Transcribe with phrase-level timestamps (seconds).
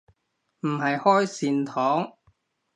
[0.61, 2.13] 唔係開善堂